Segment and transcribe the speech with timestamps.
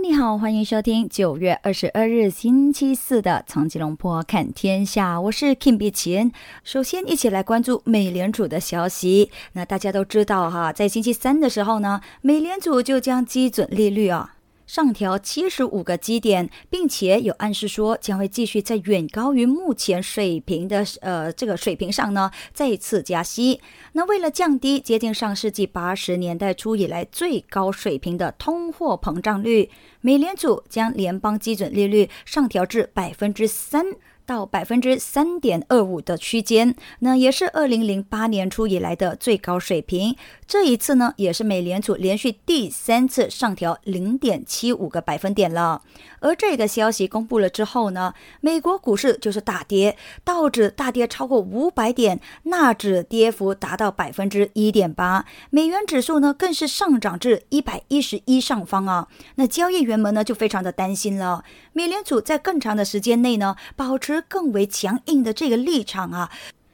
[0.00, 6.30] 你好，欢迎收听九月二十二日星期四的《长吉隆坡看天下》，我是 Kim 碧琴。
[6.62, 9.32] 首先，一起来关注美联储的消息。
[9.54, 14.36] 那大家都知道哈，在星期三的时候呢，美联储就将基准利率啊。
[14.68, 23.62] 上调七十五个基点，并且有暗示说将会继续在远高于目前水平的呃这个水平上呢再次加息。
[23.94, 29.70] 那为了降低接近上世纪八十年代初以来最高水平的通货膨胀率，
[30.02, 33.86] 美联储将联邦基准利率上调至百分之三。
[34.28, 40.14] 到百分之三点二五的区间，那也是二零零八年初以来的最高水平。
[40.48, 45.82] 这一次呢，也是美联储连续第三次上调零点七五个百分点了。
[46.20, 59.06] 而这个消息公布了之后呢，美国股市就是大跌，道指大跌超过五百点，纳指跌幅达到百分之一点八，美元指数呢更是上涨至一百一十一上方啊。
[59.34, 66.30] 那交易员们呢就非常的担心了，美联储在更长的时间内呢保持更为强硬的这个立场啊。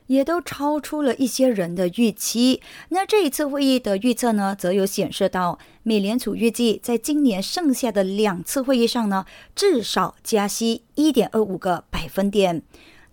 [0.06, 2.60] 也都超出了一些人的预期。
[2.88, 12.62] 那这一次会议的预测呢，则有显示到，美联储预计在今年剩下的两次会议上呢，至少加息一点二五个百分点。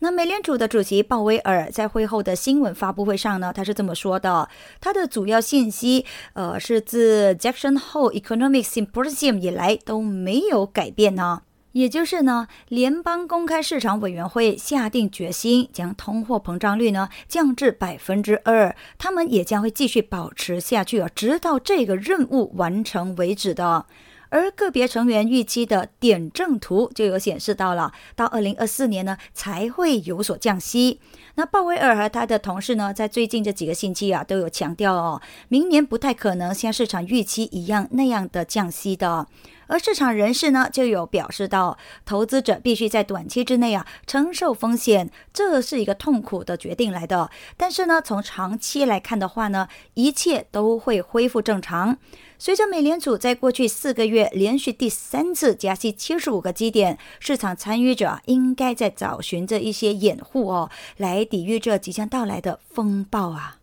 [0.03, 11.43] 那美联储的主席鲍威尔在会后的新闻发布会上呢，他是这么说的：他的主要信息，呃，是自 Jackson Hole Economic Symposium 以来都没有改变呢。
[11.73, 23.85] 也就是呢，联邦公开市场委员会下定决心将通货膨胀率呢降至百分之二，他们也将会继续保持下去啊，直到这个任务完成为止的。
[24.29, 31.01] 而个别成员预期的点阵图就有显示到了，到二零二四年呢才会有所降息。
[31.35, 39.27] 那鲍威尔和他的同事呢，在最近这几个星期啊，都有强调哦，明年不太可能像市场预期一样那样的降息的。
[39.71, 47.29] 而市场人士呢，就有表示到，投资者必须在短期之内啊承受风险，这是一个痛苦的决定来的。
[47.55, 51.97] 但是呢，从长期来看的话呢，一切都会恢复正常。
[52.37, 63.60] 随着美联储在过去四个月连续第三次加息七十五个基点，市场参与者应该在找寻着一些掩护哦，来抵御这即将到来的风暴啊。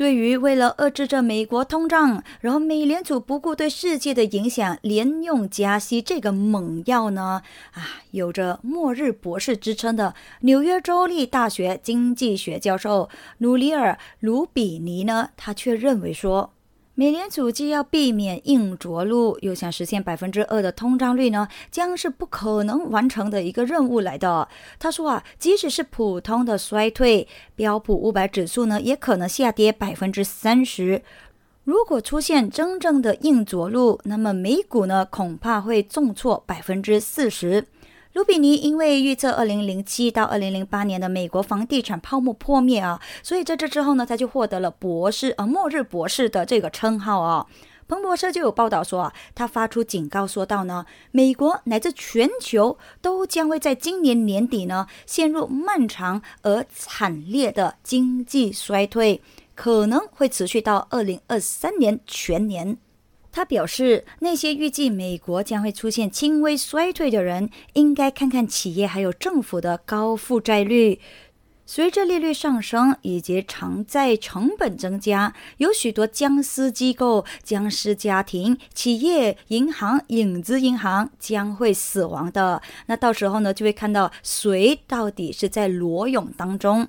[0.00, 7.42] 对于为了遏制这美国通胀，然后美联储不顾对世界的影响，连用加息这个猛药呢？
[7.72, 13.10] 啊，有着“末日博士”之称的纽约州立大学经济学教授
[13.40, 16.54] 努里尔·卢比尼呢，他却认为说。
[16.94, 24.48] 美联储既要避免硬着陆，又想实现百分之二的通胀率呢，将是不可能完成的一个任务来的。
[24.78, 31.02] 他说啊，即使是普通的衰退，标普五百指数呢，也可能下跌百分之三十。
[31.64, 37.64] 如果出现真正的硬着陆，那么美股呢，恐怕会重挫百分之四十。
[38.12, 47.46] 卢比尼因为预测二零零七到二零零八年的美国房地产泡沫破灭啊，所以在这之后呢，他就获得了博士呃末日博士的这个称号啊。
[47.86, 59.22] 彭博社就有报道说啊，他发出警告说到呢，美国乃至全球都将会在今年年底呢陷入漫长而惨烈的经济衰退，
[59.54, 62.76] 可能会持续到二零二三年全年。
[63.32, 71.00] 他表示，那些预计美国将会出现轻微衰退的人，应该看看企业还有政府的高负债率。
[71.64, 82.60] 随着利率上升以及偿债成本增加，有许多僵尸机构、僵尸家庭、企业、银行、影子银行将会死亡的。
[82.86, 86.88] 那到时候呢，就会看到谁到底是在裸泳当中。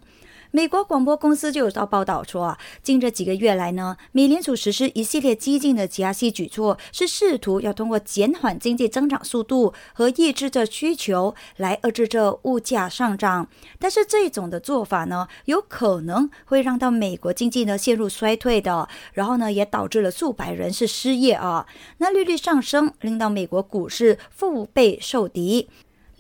[0.54, 13.48] 美国广播公司就有到报道说啊，近这几个月来呢，美联储实施一系列激进的加息举措，是试图要通过减缓经济增长速度和抑制这需求来遏制这物价上涨。
[13.80, 21.66] 但是这种的做法呢，有可能会让到美国经济呢陷入衰退的，然后呢也导致了数百人是失业啊。
[22.00, 25.70] 那利率上升，令到美国股市腹背受敌。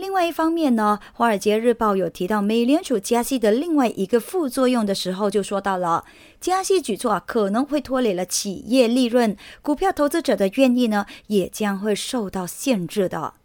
[0.02, 6.06] 另外一方面呢，《华尔街日报》有提到美联储加息的另外一个副作用的时候，就说到了
[6.40, 13.36] 加息举措啊可能会拖累了企业利润，股票投资者的愿意呢也将会受到限制的。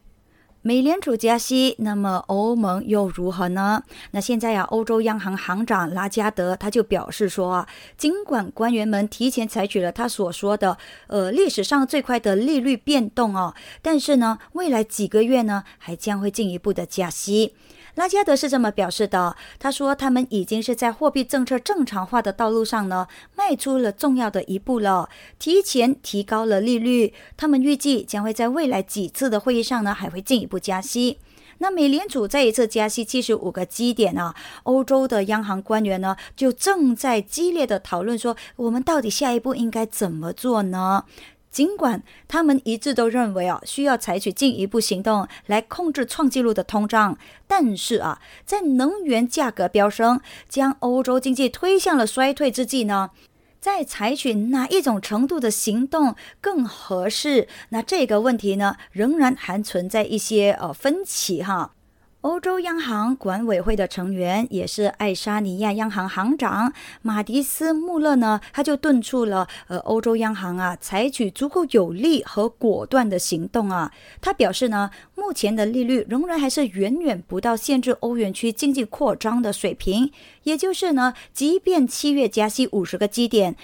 [0.67, 3.85] 美联储加息，那么欧盟又如何呢？
[4.11, 10.77] 那现在啊，欧洲央行行长拉加德他就表示说啊，尽管官员们提前采取了他所说的
[11.07, 17.55] 呃历史上最快的利率变动哦，但是呢，未来几个月呢还将会进一步的加息。
[17.97, 25.09] 拉加德是这么表示的，他说他们已经是在货币政策正常化的道路上呢，迈出了重要的一步了，
[25.39, 27.15] 提前提高了利率。
[27.39, 31.19] 他们预计将会在未来几次的会议上呢，还会进一步加息。
[31.59, 34.35] 那美联储再一次加息七十五个基点啊，
[34.65, 41.05] 欧洲的央行官员呢，就正在激烈的讨论说，我们到底下一步应该怎么做呢？
[41.57, 47.17] 尽管他们一致都认为啊，需要采取进一步行动来控制创纪录的通胀，
[47.47, 50.21] 但是啊，在能源价格飙升、
[50.51, 53.09] 将欧洲经济推向了衰退之际呢，
[53.59, 57.49] 在采取哪一种程度的行动更合适？
[57.71, 61.73] 那这个问题呢，仍然还存在一些呃分歧哈。
[62.27, 73.93] 欧洲央行管委会的成员，也是爱沙尼亚央行行长马迪斯穆勒呢，他就敦促了呃欧洲央行啊，采取足够有力和果断的行动啊。
[74.21, 80.11] 他表示呢，目前的利率仍然还是远远不到限制欧元区经济扩张的水平，
[80.43, 83.55] 也就是呢，即便七月加息五十个基点。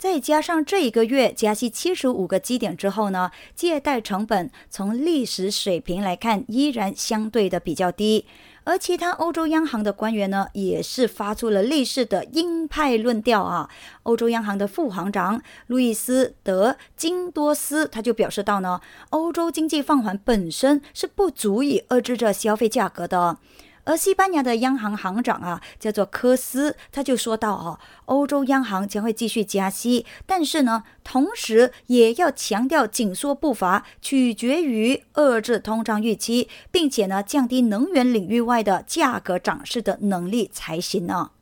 [0.00, 8.24] 再加上这一个月加息七十五个基点之后呢，借贷成本从历史水平来看依然相对的比较低。
[8.64, 13.68] 而其他欧洲央行的官员呢，也是发出了类似的鹰派论调啊。
[14.04, 18.80] 欧洲央行的副行长路易斯·德金多斯他就表示到呢，
[19.10, 23.36] 欧洲经济放缓本身是不足以遏制着消费价格的。
[23.90, 41.32] 而西班牙的央行行长啊，叫做科斯，他就说到哦，欧洲央行将会继续加息，但是呢，同时也要强调紧缩步伐取决于遏制通胀预期，并且呢，降低能源领域外的价格涨势的能力才行呢。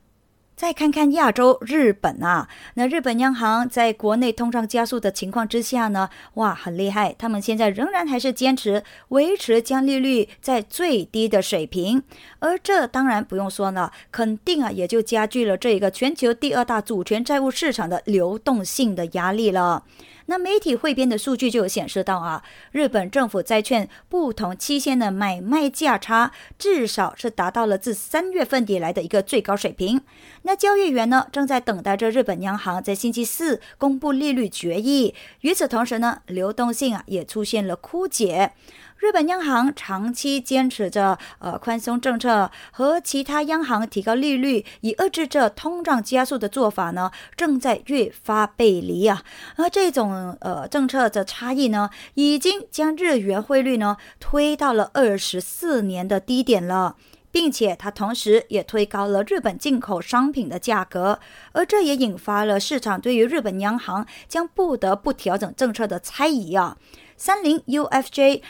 [0.58, 12.02] 再看看亚洲日本啊，那日本央行在国内通胀加速的情况之下呢，哇，很厉害，他们现在仍然还是坚持维持将利率在最低的水平，
[12.40, 19.84] 而这当然不用说了，肯定啊也就加剧了这一个全球第二大主权债务市场的流动性的压力了。
[20.30, 30.02] 那媒体汇编的数据就有显示到啊，日本政府债券不同期限的买卖价差至少是达到了自三月份以来的一个最高水平。
[30.42, 35.14] 那交易员呢，正在等待着日本央行在星期四公布利率决议。
[35.40, 38.52] 与此同时呢，流动性啊也出现了枯竭。
[38.98, 49.22] 日本央行长期坚持着呃宽松政策和其他央行提高利率以遏制这通胀加速的做法呢，正在越发背离啊。
[49.56, 56.96] 而这种呃政策的差异呢，已经将日元汇率呢推到了二十四年的低点了，
[57.30, 61.20] 并且它同时也推高了日本进口商品的价格，
[61.52, 66.76] 而这也引发了市场对于日本央行将不得不调整政策的猜疑啊。
[67.16, 68.42] 三菱 UFJ。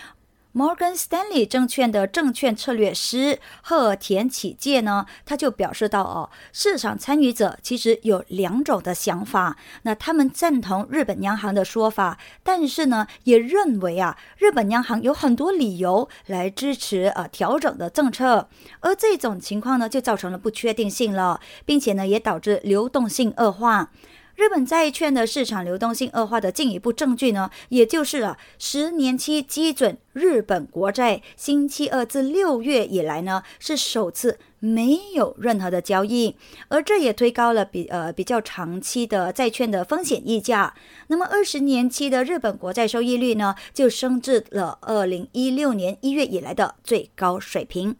[0.54, 18.48] Morgan Stanley 证券的证券策略师鹤田启介呢，他就表示到哦，市场参与者其实有两种的想法，那他们赞同日本央行的说法，但是呢，也认为啊，日本央行有很多理由来支持呃调整的政策，
[18.80, 23.90] 而这种情况呢，就造成了不确定性了，并且呢，也导致流动性恶化。
[24.38, 36.36] 日本债券的市场流动性恶化的进一步证据呢，也就是啊，十年期基准日本国债星期二至六月以来呢，是首次没有任何的交易，
[36.68, 40.72] 而这也推高了比呃比较长期的债券的风险溢价。
[41.08, 47.96] 那么二十年期的日本国债收益率呢，就升至了二零一六年一月以来的最高水平。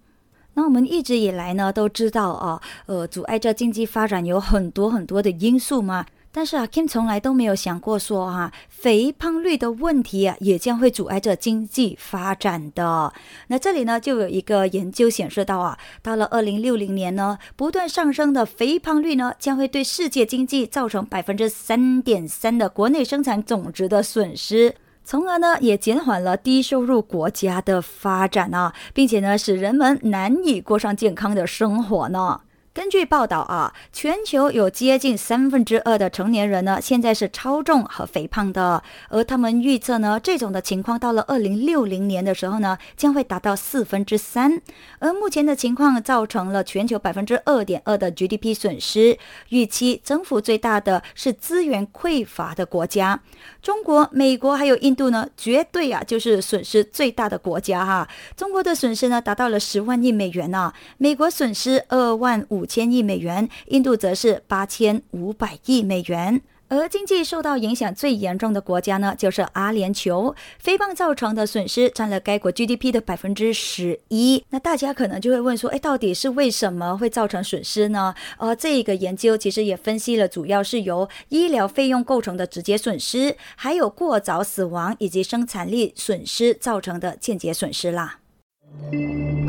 [0.55, 6.07] 那我们一直以来呢，都知道啊，呃，阻碍着经济发展有很多很多的因素嘛。
[6.31, 13.13] 但是啊，Kim 从来都没有想过说哈，肥胖率的问题啊，也将会阻碍着经济发展的。
[13.49, 32.43] 那这里呢，就有一个研究显示到啊，到了二零六零年呢，不断上升的肥胖率呢，将会对世界经济造成百分之三点三的国内生产总值的损失，从而呢，也减缓了低收入国家的发展啊，并且呢，使人们难以过上健康的生活呢。
[32.79, 44.63] 根据报道啊，全球有接近三分之二的成年人呢，现在是超重和肥胖的，而他们预测呢，这种的情况到了二零六零年的时候呢，将会达到四分之三。
[45.01, 49.19] 而目前的情况造成了全球百分之二点二的 GDP 损失，
[49.49, 53.21] 预期增幅最大的是资源匮乏的国家，
[53.61, 58.09] 中国、美国还有印度呢，绝对啊就是损失最大的国家哈。
[58.37, 62.68] 中国的损失呢达到了十万亿美元呢，美国损失二万五。
[62.69, 66.43] 千亿美元，印度则是八千五百亿美元。
[66.71, 74.45] 而经济受到影响最严重的国家呢，就是阿联酋，肥胖造成的损失占了该国 GDP 的百分之十一。
[74.51, 78.15] 那大家可能就会问说，哎，到底是为什么会造成损失呢？
[78.37, 88.19] 呃，这个研究其实也分析了，主要是由医疗费用构成的直接损失，还有过早死亡以及生产力损失造成的间接损失啦。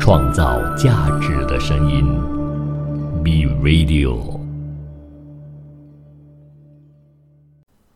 [0.00, 2.39] 创造价值的声音。
[3.22, 4.40] B Radio，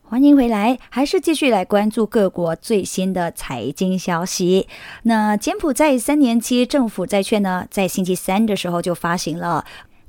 [0.03, 4.69] 欢迎回来，还是继续来关注各国最新的财经消息。
[5.05, 9.65] 那柬埔寨三年期政府债券呢，在星期三的时候就发行了。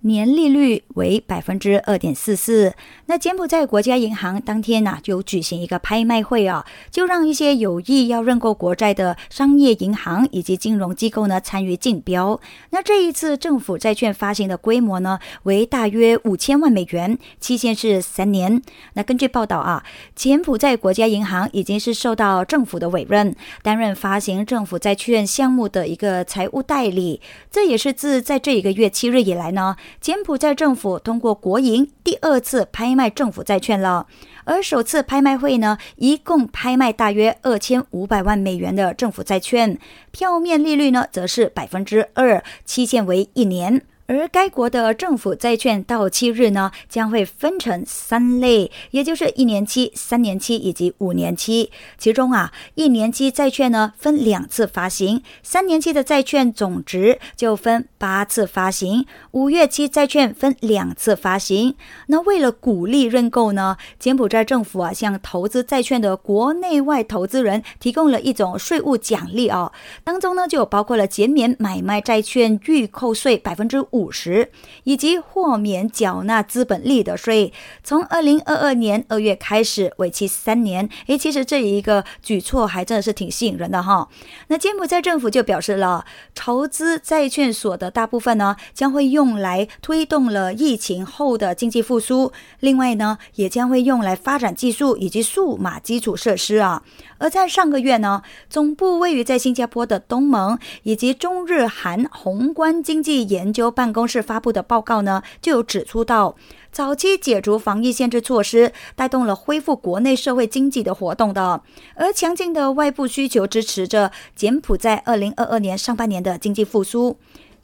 [0.05, 2.73] 年利率为百分之二点四四。
[3.07, 12.39] 那柬埔寨国家银行当天呢就举行一个拍卖会啊，就让一些有意要认购国债的商业银行以及金融机构呢参与竞标。
[12.69, 18.61] 那这一次政府债券发行的规模呢为大约五千万美元，期限是三年。
[18.93, 19.83] 那根据报道啊，
[20.15, 27.19] 柬埔寨国家银行已经是受到政府的委任，担任发行政府债券项目的一个财务代理。
[27.49, 29.75] 这也是自在这一个月七日以来呢。
[29.99, 34.07] 柬埔寨政府通过国营第二次拍卖政府债券了，
[34.43, 39.77] 而首次拍卖会呢，一共拍卖大约二千五百万美元的政府债券，
[40.11, 43.81] 票面利率呢则是百分之二，期限为一年。
[44.07, 51.71] 而该国的政府债券到期日呢，将会分成三类，也就是一年期、三年期以及五年期。
[51.97, 61.73] 其中啊，一年期债券呢分两次发行，三年期的债券总值就分八次发行，五月期债券分两次发行。
[62.05, 69.71] 那为了鼓励认购呢，柬埔寨政府啊向投资债券的国内外投资人提供了一种税务奖励啊，
[70.03, 73.83] 当中呢就包括了减免买卖债券预扣税百分之。
[73.95, 74.51] 五十，
[74.83, 80.89] 以及豁免缴纳资本利得税，从二零二二年二月开始，为期三年。
[81.07, 84.09] 诶，其实这一个举措还真的是挺吸引人的哈。
[84.47, 92.33] 那柬埔寨政府就表示了，筹资债券所得大部分呢，将会用来推动了疫情后的经济复苏。
[92.59, 96.83] 另外呢，也将会用来发展技术以及数码基础设施啊。
[97.17, 106.35] 而在上个月呢，总部位于在新加坡的东盟以及中日韩宏观经济研究办公室发布的报告呢，就有指出到，
[106.71, 111.61] 早期解除防疫限制措施，带动了恢复国内社会经济的活动的，
[111.95, 117.17] 而强劲的外部需求支持着柬埔寨二零二二年上半年的经济复苏。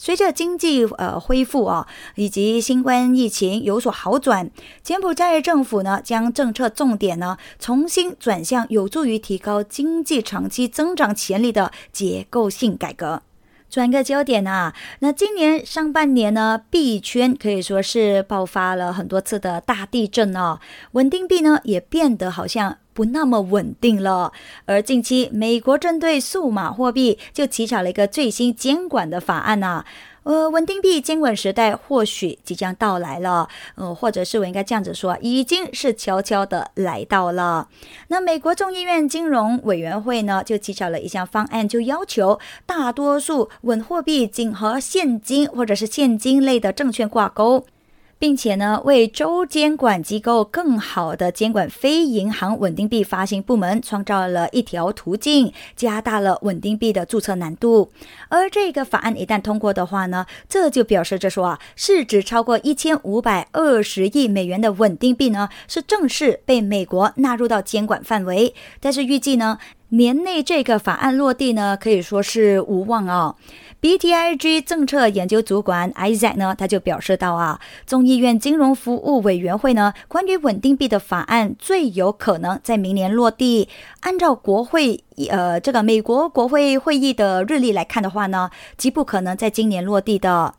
[0.04, 4.50] 随着经济呃恢复啊，以及新冠疫情有所好转，
[4.82, 13.22] 柬埔寨政府呢将政策重点呢重新转向有助于提高经济长期增长潜力的结构性改革。
[13.72, 20.60] 转个焦点啊，那今年上半年呢，币圈可以说是爆发了很多次的大地震哦，
[20.92, 22.78] 稳定币呢也变得好像。
[22.94, 24.34] 不那么稳定了，
[24.66, 29.86] 而近期美国针对数码货币就起草了一个最新监管的法案啊，
[30.24, 37.68] 呃，稳定币监管时代或许即将到来了，呃，或者是我应该这样子说，已经是悄悄的来到了。
[38.10, 47.66] 那美国众议院金融委员会呢，就起草了一项方案，就要求大多数稳货币仅和现金或者是现金类的证券挂钩。
[48.22, 57.92] 并且呢，为州监管机构更好的监管非银行稳定币发行部门创造了一条途径，加大了稳定币的注册难度。
[58.30, 68.54] 而这个法案一旦通过的话呢，这就表示着说啊，市值超过一千五百二十亿美元的稳定币呢，是正式被美国纳入到监管范围。
[68.80, 69.58] 但是预计呢，
[69.90, 73.36] 年内这个法案落地呢，可以说是无望哦。
[73.82, 83.68] BTIG 政策研究主管 Isaac 呢，他就表示到啊，众议院金融服务委员会呢，关于稳定币的法案最有可能在明年落地。
[84.02, 90.54] 按照国会呃这个美国国会会议的日历来看的话呢，极不可能在今年落地的。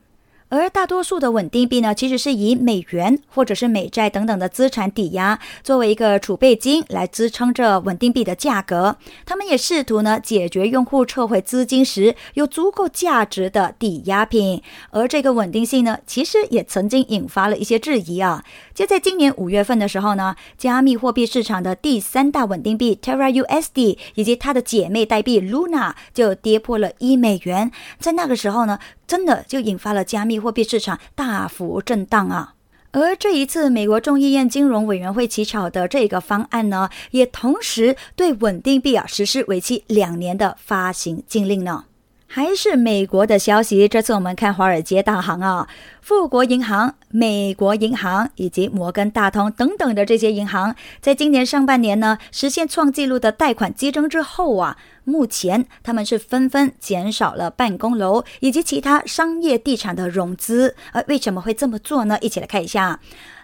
[0.53, 8.99] 而大多数的稳定币呢，其实是以美元或者是美债等等的资产抵押，作为一个储备金来支撑着稳定币的价格。
[9.25, 14.63] 他们也试图呢解决用户撤回资金时有足够价值的抵押品。
[14.91, 18.45] 而这个稳定性呢，其实也曾经引发了一些质疑啊。
[18.75, 27.71] 就在今年五月份的时候呢，加密货币市场的第三大稳定币 Terra USD 以及它的姐妹代币 Luna 就跌破了一美元。
[27.99, 28.79] 在那个时候呢。
[29.13, 32.55] 真的就引发了加密货币市场大幅震荡啊！
[32.93, 41.85] 而这一次，美国众议院金融委员会起草的这个方案呢，也同时对稳定币啊实施为期两年的发行禁令呢。
[42.27, 45.69] 还是美国的消息，这次我们看华尔街大行啊，
[46.01, 54.79] 富国银行、美国银行以及摩根大通等等的这些银行，在今年上半年呢，实现创纪录的贷款激增之后啊。
[55.05, 60.75] 目前，他们是纷纷减少了办公楼以及其他商业地产的融资。
[60.93, 62.19] 而为什么会这么做呢？
[62.21, 63.01] 一起来看一下。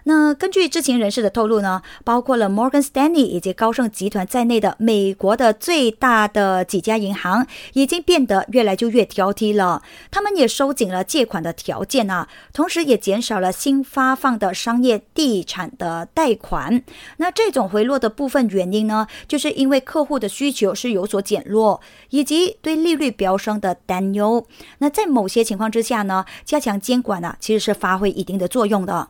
[0.09, 9.83] 那根据知情人士的透露呢，包括了 Morgan Stanley 以及高盛集团在内的美国的最大的几家银行，已经变得越来就越挑剔了。
[10.09, 16.83] 他们也收紧了借款的条件啊，同时也减少了新发放的商业地产的贷款。
[17.17, 24.43] 那这种回落的部分原因呢，就是因为客户的需求是有所减弱，以及对利率飙升的担忧。
[24.79, 29.09] 那在某些情况之下呢，加强监管呢，其实是发挥一定的作用的。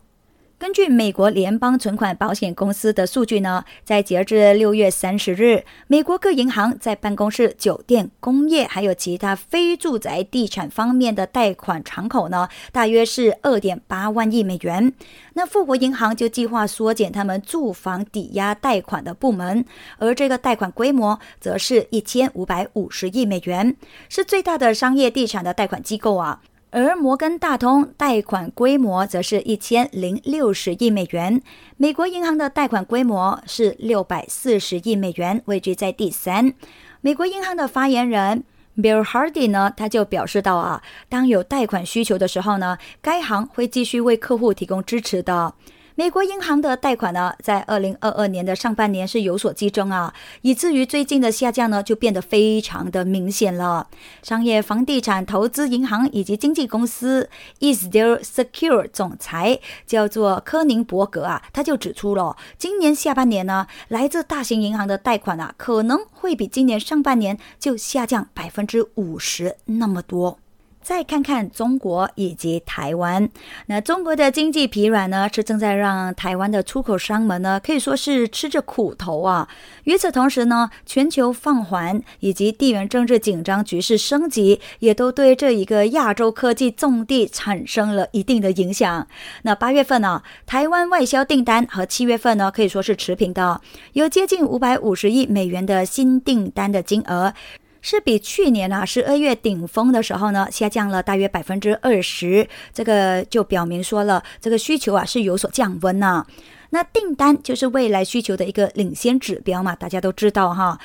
[0.60, 14.94] 根据美国联邦存款保险公司的数据呢，在截至六月三十日，美国各银行在办公室、酒店、工业还有其他非住宅地产方面的贷款敞口呢，大约是二点八万亿美元。
[15.34, 19.64] 那富国银行就计划缩减他们住房抵押贷款的部门，
[19.98, 23.78] 而这个贷款规模则是一千五百五十亿美元，
[24.10, 26.42] 是最大的商业地产的贷款机构啊。
[26.72, 31.42] 而摩根大通贷款规模则是一千零六十亿美元，
[31.78, 36.54] 美国银行的贷款规模是六百四十亿美元，位居在第三。
[37.02, 38.44] 美国银行的发言人
[38.78, 45.56] Bill Hardy 呢，他就表示到啊，当有贷款需求的时候呢，该行会继续为客户提供支持的。
[46.00, 50.14] 美国银行的贷款呢，在二零二二年的上半年是有所激增啊，
[50.44, 53.86] 以至于最近的下降呢，就变得非常的明显了。
[54.24, 57.30] 商业房地产投资银行以及经纪公司
[57.60, 70.40] Is There Secure 总裁叫做科宁伯格啊，他就指出了，今年下半年呢，来自大型银行的贷款啊，可能会比今年上半年就下降百分之五十那么多。
[70.82, 73.30] 再看看中国以及台湾，
[73.68, 79.48] 那中国的经济疲软呢，是正在让台湾的出口商们呢，可以说是吃着苦头啊。
[79.84, 89.08] 与此同时呢，全球放缓以及地缘政治紧张局势升级，也都对这一个亚洲科技重地产生了一定的影响。
[89.44, 93.62] 那八月份呢，台湾外销订单和七月份呢，可以说是持平的，
[93.94, 97.34] 有接近五百五十亿美元的新订单的金额。
[97.82, 106.26] 是比去年啊十二月顶峰的时候呢下降了大约百分之二十，这个就表明说了这个需求啊是有所降温呐。
[106.72, 110.78] 那订单就是未来需求的一个领先指标嘛，大家都知道哈。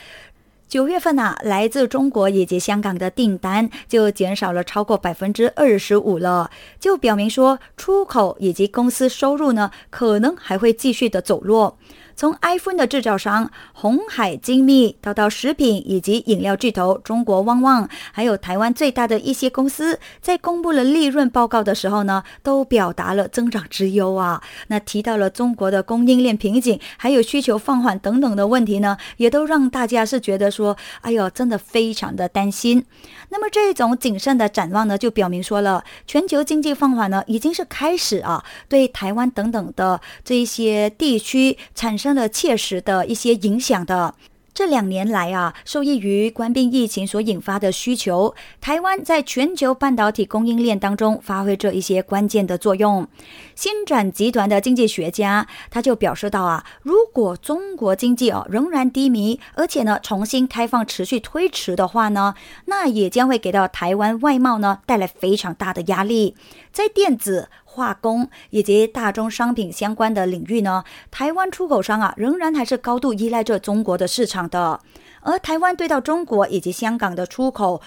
[0.66, 11.76] 九月份呐，来自中国以及香港的订单就减少了超过百分之二十五了，就表明说出口以及公司收入呢可能还会继续的走弱。
[12.16, 24.40] 从 iPhone 的制造商红海精密，到到食品以及饮料巨头中国旺旺，还有台湾最大的一些公司，在公布了利润报告的时候呢，都表达了增长之忧啊。
[24.68, 32.85] 那提到了中国的供应链瓶颈，还有需求放缓等等的问题呢，也都让大家是觉得说，哎呦，真的非常的担心。
[33.31, 42.03] 那么这种谨慎的展望呢，就表明说了，全球经济放缓呢，已经是开始啊，对台湾等等的这一些地区产生。
[42.04, 44.14] 生了切实的一些影响的。
[44.52, 53.08] 这两年来啊，受益于官兵疫情所引发的需求，台湾在全球半导体供应链当中发挥着一些关键的作用。
[53.56, 62.34] 新展集团的经济学家他就表示到啊，如果中国经济哦仍然低迷，而且呢重新开放持续推迟的话呢，
[62.66, 66.36] 那也将会给到台湾外贸呢带来非常大的压力。
[66.70, 67.48] 在电子。
[67.74, 74.78] 化工以及大宗商品相关的领域呢，台湾出口商啊，仍然还是高度依赖着中国的市场的。
[75.22, 77.82] 而台湾对到中国以及香港的出口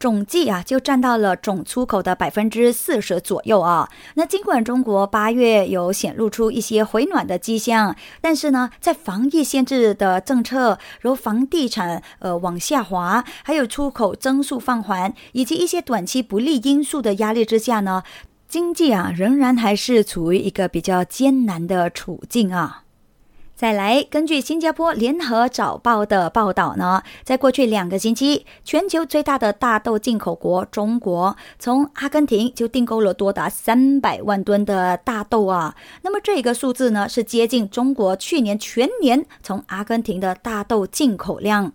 [0.00, 3.90] 总计啊，就占到了总出口的百分之四十左右啊。
[4.14, 18.04] 那尽管中国八月有显露出一些回暖的迹象，但是呢，在防疫限制的政策，如房地产呃往下滑，还有出口增速放缓，以及一些短期不利因素的压力之下呢。
[18.48, 22.84] 经济啊仍然还是处于一个比较艰难的处境啊。
[23.54, 35.74] 再来，根据新加坡联合早报的报道呢，在过去两个星期，全球最大的大豆进口国中国，从阿根廷就订购了多达三百万吨的大豆啊。
[36.02, 41.72] 那么这个数字呢，是接近中国去年全年从阿根廷的大豆进口量。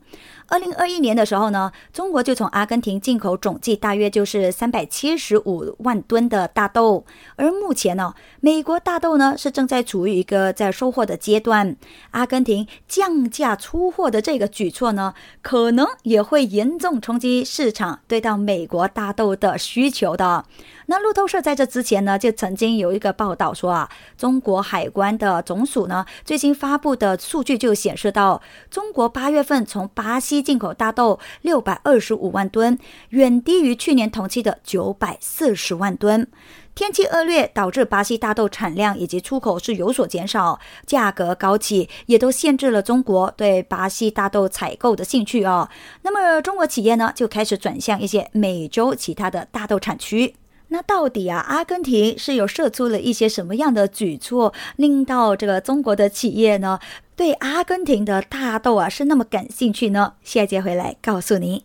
[0.47, 11.75] 二零二一年的时候呢，中国就从阿根廷进口总计大约就是三百七十五万吨的大豆，而目前呢，美国大豆呢是正在处于一个在收获的阶段，
[12.11, 20.45] 阿根廷降价出货的这个举措呢，可能也会严重冲击市场对到美国大豆的需求的。
[20.87, 32.77] 那路透社在这之前呢，就曾经有一个报道说啊，中国海关的总署呢，最新发布的数据就显示到，中国八月份从巴西进口大豆六百二十五万吨，
[33.09, 36.27] 远低于去年同期的九百四十万吨。
[36.75, 45.69] 天气恶劣导致巴西大豆产量以及出口是有所减少，价格高企，也都限制了中国对巴西大豆采购的兴趣哦。
[46.01, 50.35] 那么中国企业呢，就开始转向一些美洲其他的大豆产区。
[50.73, 56.79] 那到底啊，阿根廷是有设出了一些什么样的举措，令到这个中国的企业呢，
[57.15, 60.13] 对阿根廷的大豆啊是那么感兴趣呢？
[60.23, 61.61] 下节回来告诉您。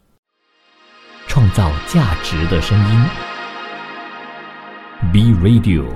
[1.26, 3.04] 创造价值的声音
[5.10, 5.86] ，B Radio。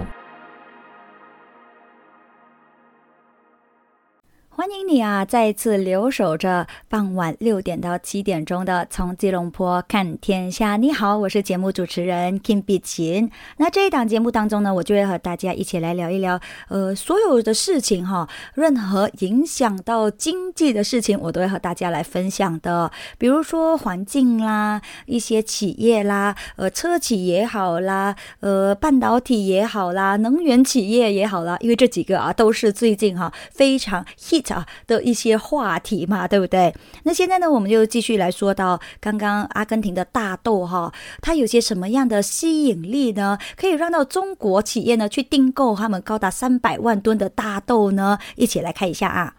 [4.63, 5.25] 欢迎你啊！
[5.25, 10.75] 再次留守着傍晚六点到七点钟的《从吉隆坡看天下》。
[10.77, 13.29] 你好，我是节目主持人 Kim 碧琴。
[13.57, 22.93] 那这一档节目当中呢，我就会和大家一起来聊一聊，呃，所有的事情哈，任何影响到经济的事情，我都会和大家来分享的。
[23.19, 34.52] 比如说环境啦，一些企业啦，呃，车企也好啦，呃，半导体也好啦，能源企业也好啦，因为这几个啊，都是最近哈非常 hit。
[34.53, 36.73] 啊的一些话题嘛，对不对？
[37.03, 43.39] 那现在呢，我们就继续来说到刚刚阿根廷的大豆哈，它有些什么样的吸引力呢？
[43.57, 48.19] 可以让到中国企业呢去订购他们高达三百万吨的大豆呢？
[48.37, 49.35] 一起来看一下啊。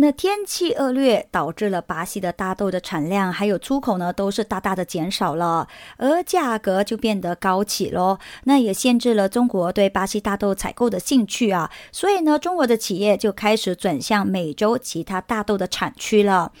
[0.00, 8.16] 那天气恶劣导致了巴西的大豆的产量还有出口呢，都是大大的减少了，而价格就变得高起喽。
[8.44, 11.68] 那也限制了中国对巴西大豆采购的兴趣啊。
[11.90, 16.52] 所以呢，中国的企业就开始转向美洲其他大豆的产区了。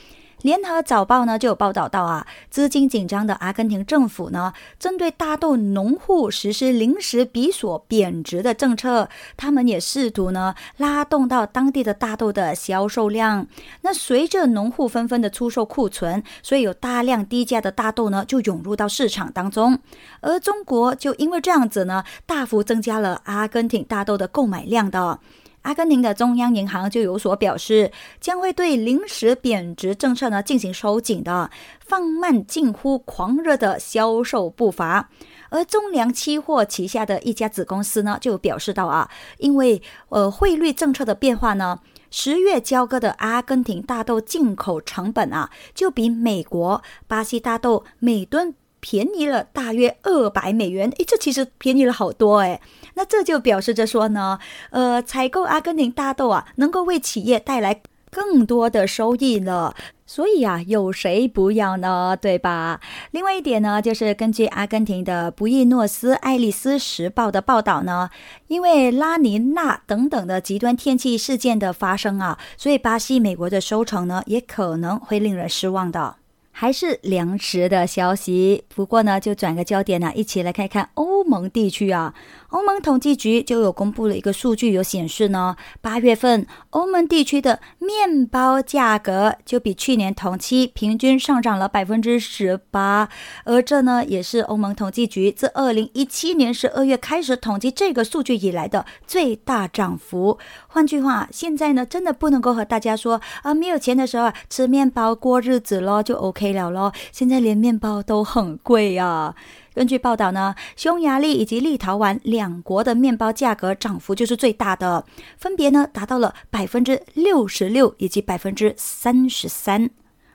[0.42, 13.46] 联合早报呢就有报道到啊，资金紧张的阿根廷政府呢，针对大豆农户实施临时比索贬值的政策，他们也试图呢拉动到当地的大豆的销售量。
[13.82, 19.78] 那随着农户纷纷的出售库存，所以有大量低价的大豆呢就涌入到市场当中，
[20.20, 25.18] 而中国就因为这样子呢，大幅增加了阿根廷大豆的购买量的。
[25.62, 35.10] 阿根廷的中央银行就有所表示，将会对临时贬值政策呢进行收紧的，放慢近乎狂热的销售步伐。
[35.50, 48.54] 而中粮期货旗下的一家子公司呢就表示到啊，因为呃汇率政策的变化呢，十月交割的阿根廷大豆进口成本啊，就比美国、巴西大豆每吨。
[48.80, 52.60] 便宜了大约二百美元，诶，这其实便宜了好多诶。
[52.94, 54.38] 那这就表示着说呢，
[54.70, 59.74] 呃，采购阿根廷大豆啊，能够为企业带来更多的收益了。
[60.06, 62.16] 所以啊，有谁不要呢？
[62.18, 62.80] 对吧？
[63.10, 68.08] 另外一点呢，就是根据阿根廷的布宜诺斯艾利斯时报的报道呢，
[68.46, 76.16] 因为拉尼娜等等的极端天气事件的发生啊，所以巴西、美国的收成呢，也可能会令人失望的。
[76.60, 82.12] 还是粮食的消息，不过呢，就转个焦点呢，一起来看一看欧盟地区啊。
[82.48, 93.10] 欧盟统计局就有公布了一个数据，有显示呢，八月份欧盟地区的面包价格就比去年同期平均上涨了百分之十八，
[93.44, 100.38] 而这呢也是欧盟统计局自二零一七年十二月开始统计这个数据以来的最大涨幅。
[100.68, 106.94] 换句话，现在呢真的不能够和大家说啊，没有钱的时候啊吃面包过日子咯，就 OK 了咯。
[107.12, 109.34] 现在连面包都很贵呀。
[109.78, 115.04] 根据报道呢，匈牙利以及立陶宛两国的面包价格涨幅就是最大的，
[115.36, 119.88] 分别呢达到了百分之六十六以及百分之三十三。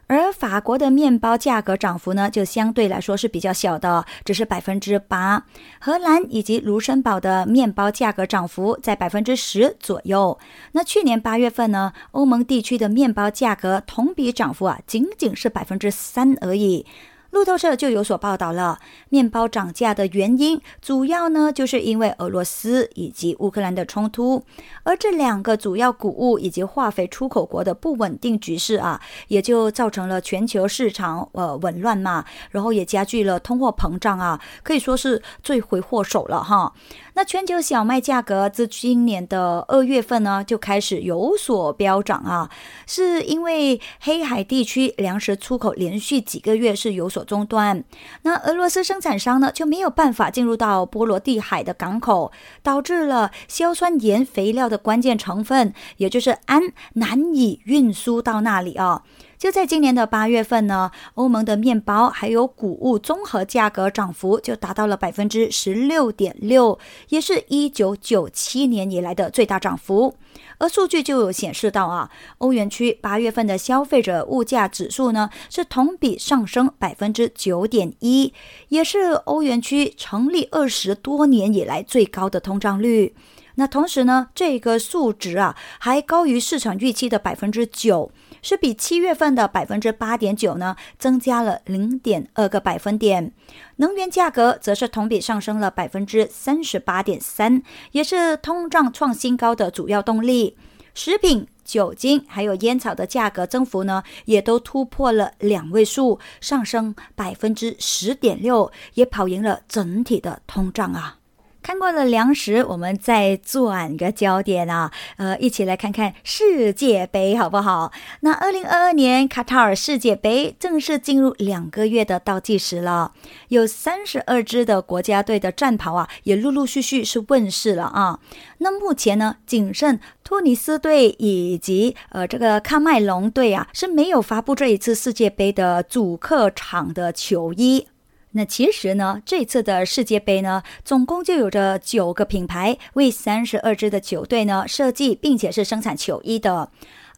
[0.07, 5.45] 而法国的面包价格涨幅呢就相对来说是比较小的，只是百分之八。
[5.81, 10.39] 荷兰以及卢森堡的面包价格涨幅在百分之十左右。
[10.71, 16.85] 那去年八月份呢，欧盟地区的面包价格同比涨幅啊仅仅是百分之三而已。
[17.33, 18.77] 路透社就有所报道了，
[19.09, 24.43] 面包涨价的原因主要呢，就是因为俄罗斯以及乌克兰的冲突，
[24.83, 36.71] 而这两个主要谷物以及化肥出口国的不稳定局势啊，也就造成了全球市场呃紊乱嘛，然后也加剧了通货膨胀啊，可以说是罪魁祸首了哈。
[37.15, 42.49] 那全球小麦价格自今年的二月份呢就开始有所飙涨啊，
[42.85, 47.83] 是因为黑海地区粮食出口连续几个月是有所中断，
[48.23, 52.31] 那俄罗斯生产商呢就没有办法进入到波罗的海的港口，
[52.61, 56.61] 导致了硝酸盐肥料的关键成分，也就是氨
[56.93, 59.03] 难以运输到那里啊。
[59.37, 70.15] 就在今年的八月份呢，欧盟的面包还有谷物综合价格涨幅就达到了百分之十六点六，也是一九九七年以来的最大涨幅。
[70.57, 78.33] 而数据就有显示到啊，欧元区八月份的消费者物价指数呢是同比上升百分之九点一，
[78.69, 83.15] 也是欧元区成立二十多年以来最高的通胀率。
[83.55, 88.11] 那同时呢，这个数值啊还高于市场预期的百分之九。
[88.41, 93.31] 是比七月份的百分之八点九呢，增加了零点二个百分点。
[93.77, 100.57] 能源价格则是同比上升了百分之三十八点三，也是通胀创新高的主要动力。
[100.93, 111.17] 食品、酒精还有烟草的价格增幅呢，也都突破了两位数，上升百分之十点六，也跑赢了整体的通胀啊。
[111.63, 117.93] 看过了粮食，我们再转个焦点啊，呃，一起来看看世界杯好不好？
[118.19, 123.13] 那二零二二年卡塔尔世界杯正式进入两个月的倒计时了，
[123.47, 128.19] 有三十二支的国家队的战袍啊，也陆陆续续是问世了啊。
[128.57, 137.87] 那目前呢，仅剩突尼斯队以及呃这个喀麦隆队啊，是没有发布这一次世界杯的主客场的球衣。
[138.33, 146.69] 那其实呢，这次的世界杯呢，总共就有着九个品牌为三十二支的球队呢设计，并且是生产球衣的。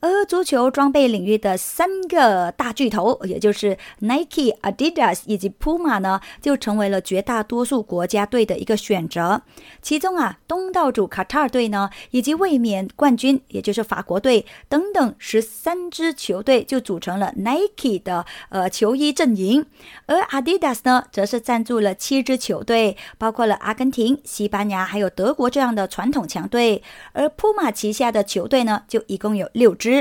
[0.05, 9.41] 而足球装备领域的三个大巨头，也就是 Nike、Adidas 以及 Puma 呢，就成为了绝大多数国家队的一个选择。
[9.81, 19.65] 其中啊，东道主卡塔尔队呢，以及卫冕冠军，也就是法国队等等十三支球队，就组成了 Nike 的呃球衣阵营。
[20.05, 26.83] 而 Adidas 呢，则是赞助了七支球队，包括了阿根廷、西班牙还有德国这样的传统强队。
[27.13, 29.94] 而 Puma 旗下的球队呢，就一共有六支。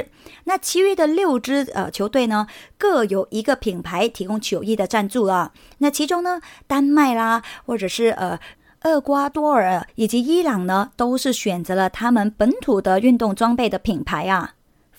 [0.45, 2.47] 那其余的六支呃球队呢，
[2.79, 5.53] 各有一个品牌提供球衣的赞助啊。
[5.79, 8.39] 那其中呢，丹麦啦，或者是呃
[8.85, 14.55] 厄瓜多尔以及伊朗呢，都是选择了他们本土的运动装备的品牌啊。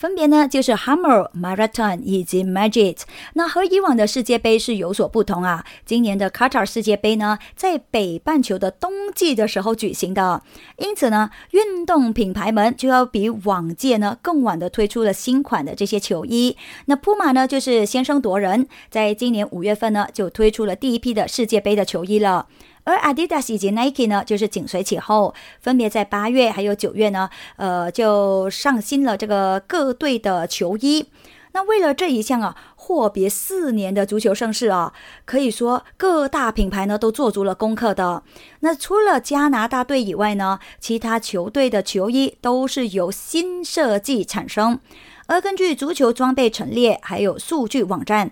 [0.05, 2.99] 分别呢，就是 Hammer、Marathon 以及 Magic。
[3.33, 5.65] 那和以往的世界杯是有所不同啊。
[5.83, 10.43] 今年的卡塔尔世界杯呢，在北半球的冬季的时候举行的，
[10.77, 16.55] 因此呢，运动品牌们就要比往届呢更晚的推出了新款的这些球衣。
[16.85, 22.45] 那 Puma 呢，就是先声夺人，在今年五月份呢，就推出了第一批的世界杯的球衣了。
[22.85, 31.07] 而 Adidas 以及 Nike 呢，就是紧随其后，分别在八月还有九月呢，呃，就上新了这个各队的球衣。
[31.53, 34.93] 那为了这一项啊，阔别四年的足球盛世啊，
[35.23, 38.23] 可以说各大品牌呢都做足了功课的。
[38.59, 44.79] 那除了加拿大队以外呢，其他球队的球衣都是由新设计产生。
[45.27, 48.31] 而根据足球装备陈列还有数据网站。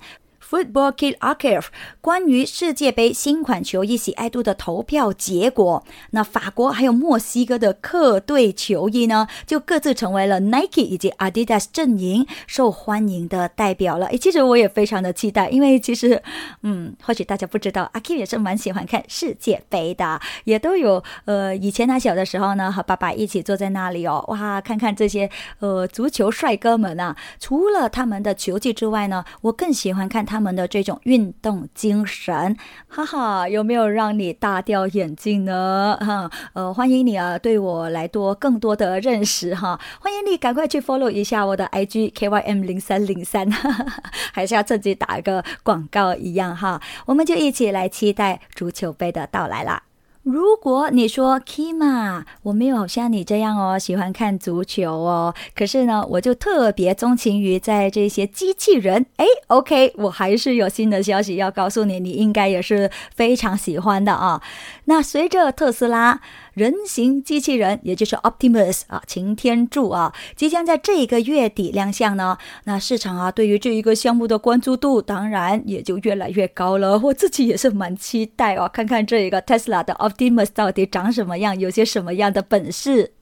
[0.50, 1.66] Football Kit Archive
[2.02, 14.06] 关于世界杯新款球衣喜爱度的投票结果，那法国还有墨西哥的客队球衣呢，就各自成为了 Nike 以及 Adidas 阵营受欢迎的代表了。
[14.08, 16.22] 诶，其实我也非常的期待，因为其实，
[16.62, 25.30] 嗯，或许大家不知道，阿 K 也是蛮喜欢看世界杯的，也都有呃，以前他小的时候呢，和爸爸一起坐在那里哦，哇，看看这些
[25.60, 27.16] 呃足球帅哥们啊。
[27.40, 30.43] 除了他们的球技之外呢，我更喜欢看他。
[30.43, 32.58] 们们的这种运动精神，
[32.90, 35.98] 哈哈，有没有让你大掉眼镜呢？
[36.02, 43.50] 哈，呃，欢迎你啊，对我来多更多的认识哈，欢迎你赶快去 follow 一下我的 IG KYM 零三零三，
[44.34, 49.82] 还是要趁机打一个广告一样哈，我们就一起来期待足球杯的到来啦。
[50.24, 55.36] 如果你说 Kima，我没有像你这样哦，喜欢看足球哦。
[55.54, 59.06] 可是呢，我就特别钟情于在这些机器人。
[59.18, 64.42] 哎，OK，我还是有新的消息要告诉你，你应该也是非常喜欢的啊。
[64.86, 66.22] 那随着特斯拉
[66.54, 72.38] 人形机器人，也就是 Optimus 啊，擎天柱啊，即将在这一个月底亮相呢。
[72.66, 77.00] 那市场啊，对于这一个项目的关注度，当然也就越来越高了。
[77.00, 83.14] 我自己也是蛮期待哦，看看这一个 Tesla 的 Optimus 到底长什么样，有些什么样的本事。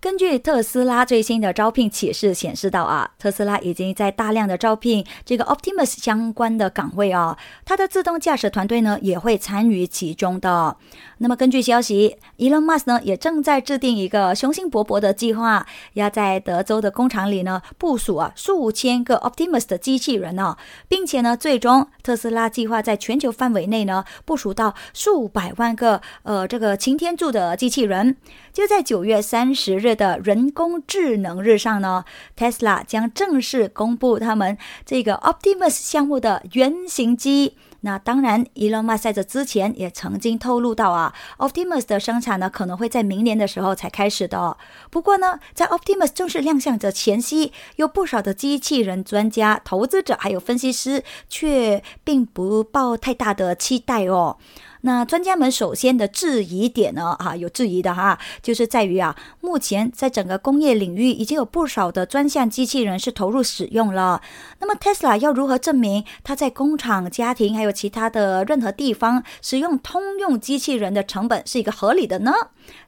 [0.00, 7.36] 根据特斯拉最新的招聘启事显示到啊，特斯拉已经在大量的招聘这个 Optimus 相关的岗位啊，
[7.66, 10.74] 它的自动驾驶团队呢也会参与其中的。
[11.18, 20.56] 那么根据消息，Elon Musk 呢也正在制定一个雄心勃勃的计划，要在德州的工厂里呢部署啊数千个 Optimus 的机器人呢，
[20.88, 28.16] 并且呢最终特斯拉计划在全球范围内呢部署到数百万个呃这个擎天柱的机器人。
[28.52, 32.04] 就在九月三十日的人工智能日上呢
[32.36, 37.56] ，Tesla 将正式公布他们这个 Optimus 项目的原型机。
[37.82, 44.58] 那当然，Elon Musk 在这之前也曾经透露到啊，Optimus 的生产呢可能会在明年的时候才开始的。
[44.90, 54.36] 不过呢，在 Optimus 正式亮相的前夕，有不少的机器人专家、投资者还有分析师却并不抱太大的期待哦。
[54.82, 64.22] 那专家们首先的质疑点呢，啊，有质疑的哈，就是在于啊，目前在整个工业领域已经有不少的专项机器人是投入使用了。
[64.58, 72.32] 那么 Tesla 要如何证明它在工厂、家庭还有其他的任何地方使用通用机器人的成本是一个合理的呢？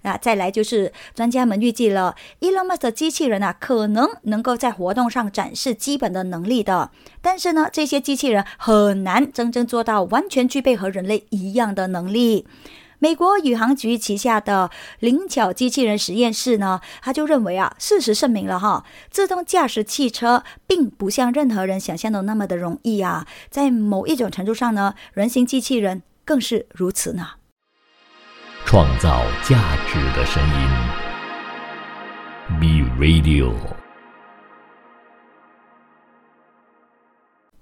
[0.02, 6.90] 那再来就是专家们预计了，Elon Musk 的机器人啊，可能能够在活动上展示基本的能力的，
[7.20, 12.46] 但是呢，这些机器人很难真正做到完全具备和人类一样的能力。
[12.98, 27.30] 美国宇航局旗下的灵巧机器人实验室呢，他就认为啊，事实证明了哈，自动驾驶汽车并不像任何人想象的那么的容易啊，在某一种程度上呢，人形机器人更是如此呢。
[28.64, 30.68] 创造价值的声音
[32.58, 33.52] ，B Radio。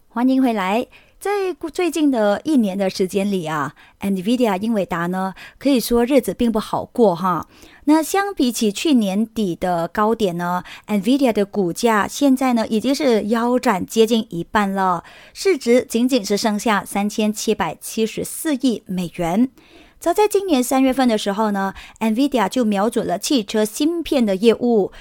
[0.09, 0.87] 欢迎回来。
[1.19, 7.47] 在最近的一年的时间里啊，NVIDIA 英伟达呢，可以说日子并不好过哈。
[7.85, 19.51] 那相比起去年底的高点呢，NVIDIA 的股价现在呢已经是腰斩接近一半了，市值仅仅是剩下三千七百七十四亿美元。
[20.01, 24.93] 早在今年三月份的时候呢，NVIDIA 就瞄准了汽车芯片的业务，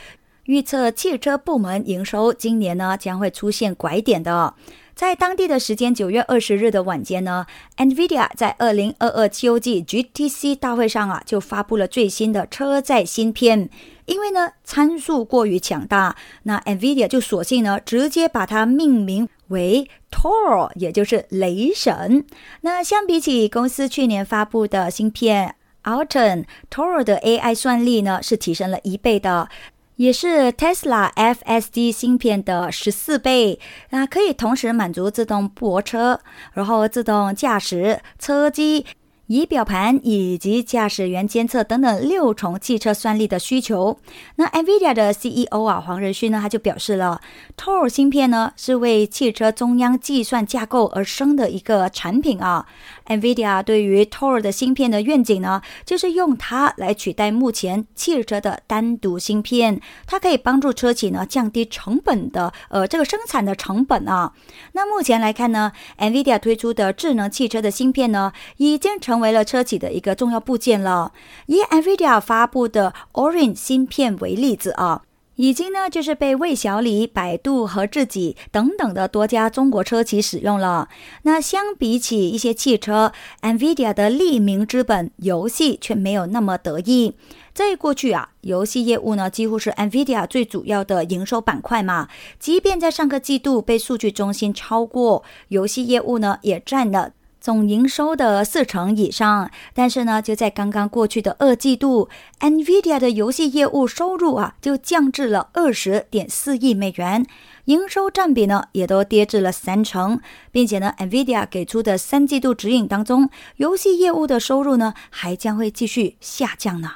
[0.43, 4.55] 预测汽车部门营收今年呢将会出现拐点的。
[4.93, 7.45] 在当地的时间九月二十日的晚间呢
[7.77, 13.69] ，NVIDIA 在二零二二秋季 GTC 大会上啊，就发布了最新的车载芯片。
[14.05, 22.25] 因为呢参数过于强大，那 NVIDIA 就索性呢直接把它命名为 Tor，也就是雷神。
[22.61, 29.49] 那相比起公司去年发布的芯片 Alton，Tor 的 AI 算力呢是提升了一倍的。
[29.95, 33.59] 也是 Tesla FSD 芯片的十四倍，
[33.89, 36.21] 那可以同时满足自动泊车、
[36.53, 38.85] 然后自动驾驶、车机。
[39.29, 43.99] 仪表盘以及驾驶员监测等等六重汽车算力的需求。
[44.37, 47.21] 那 NVIDIA 的 CEO 啊黄仁勋呢，他就表示了
[47.55, 52.65] ，Tor 芯片呢是为汽车中央计算架构而生的一个产品啊。
[53.05, 64.33] NVIDIA 对于 Tor 的芯片的愿景呢，就是用它来取代目前汽车的单独芯片，它可以帮助车企呢降低成本的呃这个生产的成本啊。
[64.71, 71.11] 那目前来看呢，NVIDIA 推出的智能汽车的芯片呢，已经成成为了车企的一个重要部件了。
[71.47, 75.01] 以 NVIDIA 发布的 Orin 芯片为例子啊，
[75.35, 80.87] 已经呢就是被魏小李、百度和自己等等的多家中国车企使用了。
[81.23, 87.15] 那相比起一些汽车，NVIDIA 的立名之本游戏却没有那么得意。
[87.53, 92.07] 在过去啊，游戏业务呢几乎是 NVIDIA 最主要的营收板块嘛。
[92.39, 97.11] 即便在上个季度被数据中心超过，游戏业务呢也占了。
[97.39, 107.25] 总营收的四成以上，但是呢，就在刚刚过去的二季度，NVIDIA 的游戏业务收入啊，就降至了二十点四亿美元，
[107.65, 110.19] 营收占比呢，也都跌至了三成，
[110.51, 116.93] 并且呢，NVIDIA 给出的三季度指引当中，游戏业务的收入呢，还将会继续下降呢。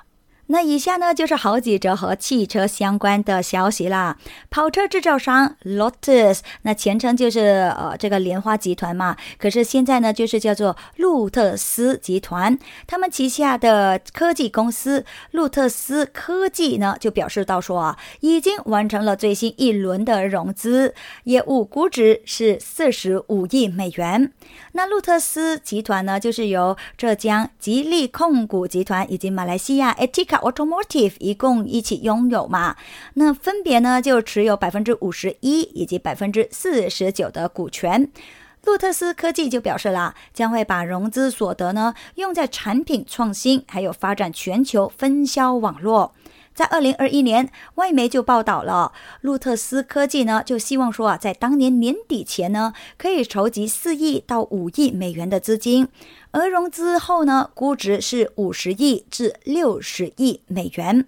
[0.47, 4.17] 那以下呢，就是好几则和汽车相关的消息啦。
[4.49, 12.59] 跑车制造商 Lotus，那前称就是呃这个莲花集团嘛，可是现在呢，就是叫做路特斯集团。
[12.85, 24.31] 他们旗下的科技公司路特斯科技呢，就表示到说啊，已经完成了最新一轮的融资，业务估值是四十五亿美元。
[24.73, 32.75] 那路特斯集团呢，就是由浙江吉利控股集团以及马来西亚 Etik Automotive 一共一起拥有嘛，
[33.15, 38.09] 那分别呢就持有百分之五十一以及百分之四十九的股权。
[38.65, 46.13] 路特斯科技就表示啦，将会把融资所得呢用在产品创新，还有发展全球分销网络。
[46.53, 48.91] 在二零二一年，外媒就报道了，
[49.21, 55.87] 路特斯科技呢就希望说啊，在当年年底前呢，可以筹集四亿到五亿美元的资金，
[56.31, 61.05] 而融资后呢，估值是五十亿至六十亿美元。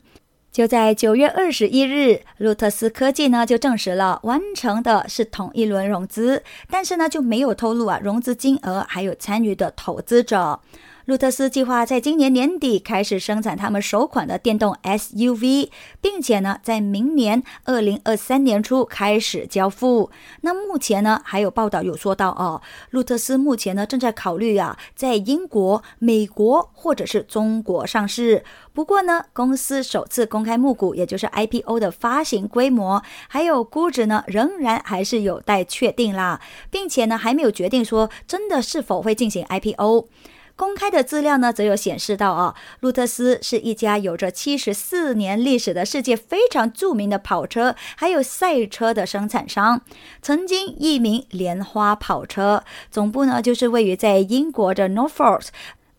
[0.51, 10.61] 就在九月二十一日，路特斯科技呢就证实了完成的是同一轮融资，但是呢就没有透露啊融资金额还有参与的投资者。
[11.05, 15.69] 路特斯计划在今年年底开始生产他们首款的电动 SUV，
[16.01, 20.09] 并且呢，在明年二零二三年初开始交付。
[20.41, 28.43] 那目前呢，还有报道有说到哦，路特斯目前呢正在考虑啊，在英国、美国或者是中国上市。
[28.73, 36.41] 不过呢，公司首次公开募股，也就是 IPO 的发行规模还有估值呢，仍然还是有待确定啦，
[36.71, 40.07] 并且呢，还没有决定说真的是否会进行 IPO。
[40.55, 49.81] 公开的资料呢，则有显示到啊，路特斯是一家有着七十四年历史的世界非常著名的跑车还有赛车的生产商，
[50.21, 55.47] 曾经一名莲花跑车，总部呢就是位于在英国的 Norfolk。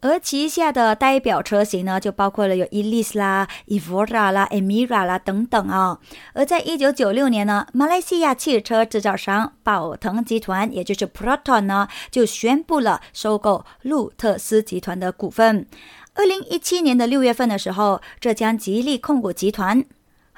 [0.06, 5.98] 而旗下的代表车型呢，就包括了有 Elise 啦、Evora 啦、Emira 啦等等啊。
[6.32, 15.66] 而在一九九六年呢，马来西亚汽车制造商宝腾集团，也就是 Proton 呢，就宣布了收购路特斯集团的股份。
[16.14, 19.84] 二零一七年的六月份的时候，浙江吉利控股集团。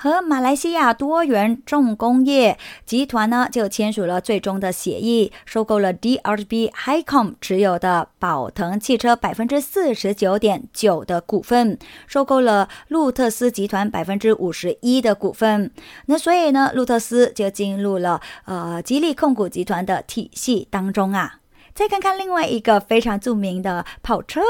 [0.00, 11.76] 和马来西亚多元重工业集团呢，就签署了最终的协议，收购了 DRB Hicom 持有的宝腾汽车百分之四十九点九的股份，
[12.06, 15.72] 收购了路特斯集团百分之五十一的股份。
[16.06, 21.40] 那所以呢，路特斯就进入了呃吉利控股集团的体系当中啊。
[21.74, 24.42] 再看看另外一个非常著名的跑车，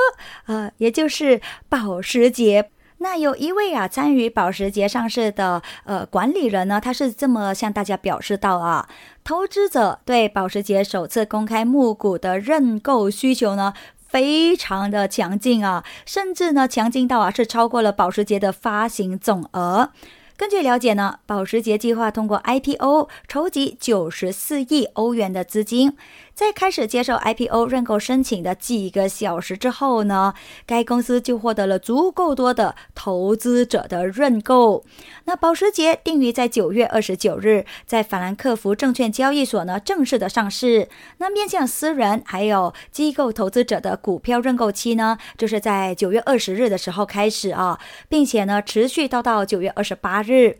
[0.44, 1.40] 呃，也就是
[1.70, 2.70] 保时捷。
[3.00, 8.88] 那有一位啊，参与保时捷上市的呃管理人呢，他是这么向大家表示到啊，
[9.22, 13.72] 投资者对保时捷首次公开募股的认购需求呢，
[14.08, 19.90] 非常的强劲啊，甚至呢强劲到啊是超过了保时捷的发行总额。
[20.36, 25.96] 根据了解呢，保时捷计划通过 IPO 筹集九十四亿欧元的资金。
[26.38, 30.32] 在开始接受 IPO 认购申请的几个小时之后呢，
[30.64, 34.84] 该公司就获得了足够多的投资者的认购。
[35.24, 40.88] 那保时捷定于在九月二十九日在法兰克福证券交易所呢正式的上市。
[41.16, 50.58] 那面向私人还有机构投资者的股票认购期呢，就是在九月二十日的时候开始啊，并且呢持续到到九月二十八日。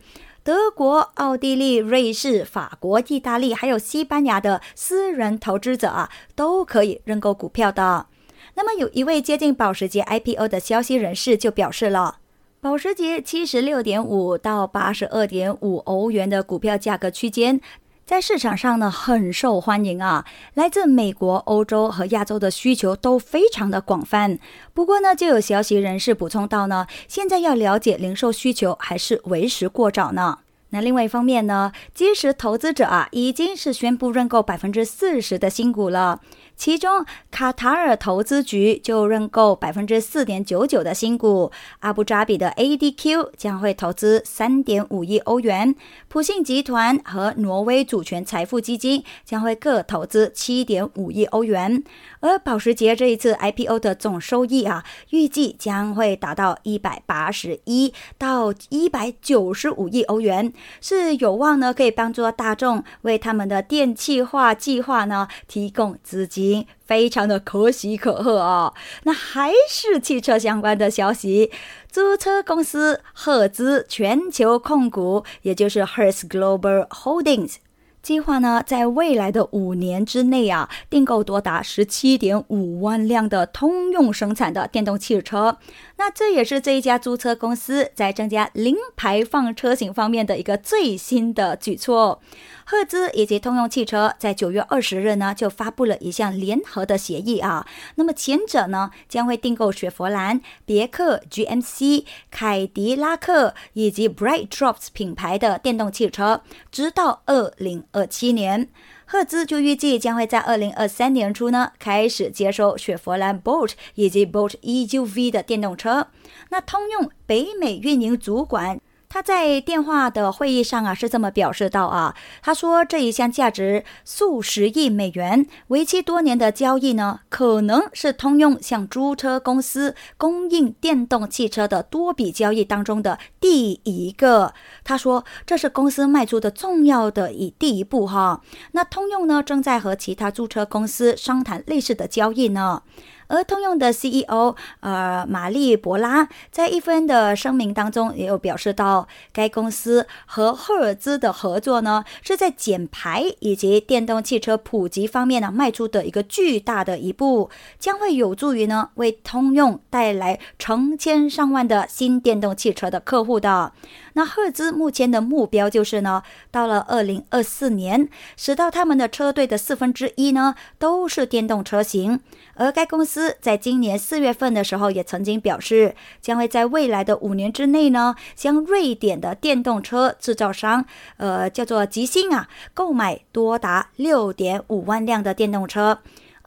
[0.49, 8.07] 德国、奥地利、瑞士、法国、意大利，还有西班牙的私人投资者啊，都可以认购股票的。
[8.55, 12.17] 那么，有一位接近保时捷 IPO 的消息人士就表示了，
[12.59, 17.61] 保时捷七十六点五到八十二点五欧元的股票价格区间。
[18.09, 20.25] 在市场上呢，很受欢迎啊！
[20.55, 24.39] 来自美国、欧洲和亚洲的需求都非常的广泛。
[24.73, 30.39] 不过呢，就有消息人士补充到呢，现在要了解零售需求还是为时过早呢。
[30.71, 36.21] 那另外一方面呢，即使投资者啊已经是宣布认购百分之四十的新股了。
[36.55, 41.49] 其中，卡塔尔投资局就认购百分之四点九九的新股，
[41.79, 45.73] 阿布扎比的 ADQ 将会投资三点五亿欧元，
[46.09, 51.81] 普信集团和挪威主权财富基金将会各投资七点五亿欧元。
[52.19, 60.51] 而保时捷这一次 IPO 的总收益啊，预计将会达到一百八十一到一百九十五亿欧元，
[60.81, 66.65] 是有望呢可以帮助大众为他们的电气化计划呢提供资金。
[66.85, 68.73] 非常的可喜可贺啊！
[69.03, 71.51] 那还是汽车相关的消息，
[71.91, 77.57] 租车公司赫兹全球控股，也就是 Hertz Global Holdings。
[78.01, 85.59] 计划呢，在未来的五年之内啊，订购多达十七点五万辆的通用生产的电动汽车。
[85.99, 92.21] 那这也是这一家租车公司在增加零排放车型方面的一个最新的举措。
[92.63, 97.67] 赫兹以及通用汽车在九月二十日呢，就发布了一项联合的协议啊。
[97.95, 108.69] 那么前者呢，将会订购雪佛兰、别克、GMC、凯迪拉克以及 Bright Drops 品牌的电动汽车，直到二零二七年。
[109.11, 116.09] 赫兹就预计将会在二零二三年初呢开始接收雪佛兰 Bolt 以及 Bolt EUV 的电动车。
[116.51, 118.79] 那通用北美运营主管。
[119.09, 134.53] 他在电话的会议上啊，是这么表示到啊，他说这一项价值数十亿美元、为期多年的交易呢，可能是通用向租车公司供应电动汽车的多笔交易当中的第一个。
[134.83, 138.41] 他说这是公司迈出的重要的一第一步哈。
[138.73, 142.83] 那通用呢，正在和其他租车公司商谈类似的交易呢。
[143.29, 157.49] 而通用的 CEO 呃玛丽博拉在一份的声明当中也有表示到，该公司和赫尔兹的合作呢，是在减排以及电动汽车普及方面呢迈出的一个巨大的一步，
[157.79, 163.71] 将会有助于呢为通用带来成千上万的新电动汽车的客户的。
[164.13, 172.19] 那赫兹目前的目标就是呢，到了二零二四年，使到他们的车队的四分之一呢都是电动车型。
[172.55, 180.85] 而该公司在今年四月份的时候，也曾经表示，将会在未来的五年之内呢，将瑞典的电动车制造商，
[181.17, 185.99] 呃，叫做吉星啊，购买多达六点五万辆的电动车。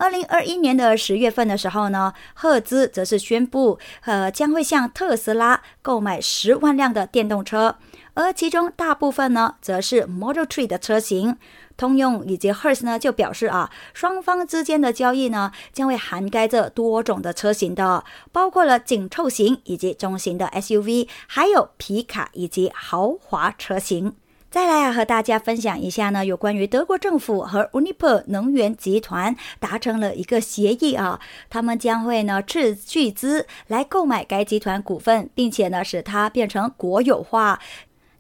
[0.03, 7.77] 二零二一年的十月份的时候呢，赫兹则是宣布，呃，将会向特斯拉购买十万辆的电动车，
[8.15, 11.37] 而其中大部分呢，则是 Model Three 的车型。
[11.77, 24.17] 通用以及 Hertz 呢，就表示啊，双方之间的交易呢，将会涵盖着多种的车型的，包括了紧凑型以及中型的 SUV，还有皮卡以及豪华车型。
[24.53, 37.59] 再来啊，和大家分享一下呢，有关于德国政府和 Uniper 能源集团达成了一个协议啊，他们将会呢斥巨资来购买该集团股份，并且呢使它变成国有化。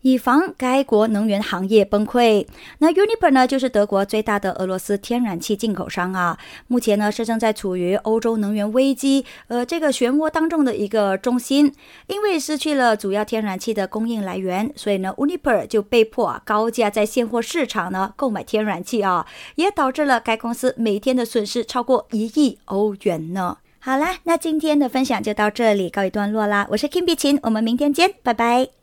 [0.03, 2.47] 以防该国能源行业崩溃。
[2.79, 6.39] 那 Uniper 呢，就是德国最大的俄罗斯天然气进口商啊。
[6.69, 11.73] 目前呢，是正在处于欧洲能源危机呃这个漩涡当中的一个中心。
[12.09, 23.59] 因为失去了主要天然气的供应来源，所以呢，Uniper 就被迫啊高价在现货市场呢购买天然气啊，也导致了该公司每天的损失超过一亿欧元呢。
[23.79, 26.67] 好啦，那今天的分享就到这里告一段落啦。
[26.71, 28.82] 我是 Kim 碧琴，我们明天见，拜拜。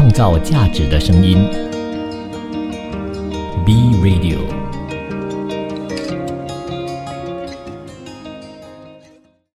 [0.00, 1.46] 创造价值的声音
[3.66, 4.69] ，B Radio。